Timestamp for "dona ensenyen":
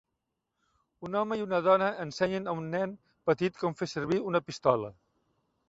1.67-2.49